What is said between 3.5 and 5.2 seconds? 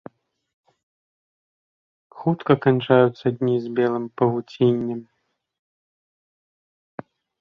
з белым павуціннем.